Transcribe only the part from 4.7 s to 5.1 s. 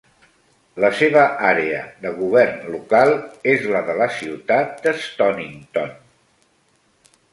de